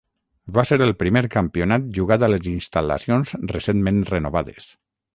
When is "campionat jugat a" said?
1.35-2.31